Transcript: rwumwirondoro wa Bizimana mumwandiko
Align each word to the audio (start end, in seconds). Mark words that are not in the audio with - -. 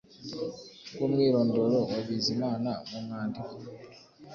rwumwirondoro 0.93 1.77
wa 1.89 1.99
Bizimana 2.07 2.71
mumwandiko 2.89 3.53